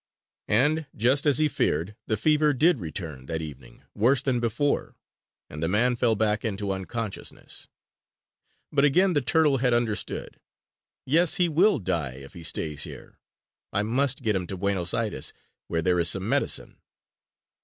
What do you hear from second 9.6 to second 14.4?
understood: "Yes, he will die, if he stays here! I must get